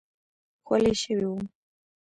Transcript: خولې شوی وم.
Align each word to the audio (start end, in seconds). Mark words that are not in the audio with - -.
خولې 0.65 0.93
شوی 1.01 1.23
وم. 1.27 1.41